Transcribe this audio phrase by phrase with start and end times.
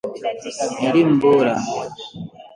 [0.87, 1.55] elimu bora